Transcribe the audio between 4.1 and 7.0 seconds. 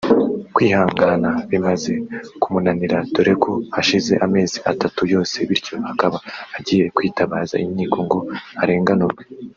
amezi atanu yose bityo akaba agiye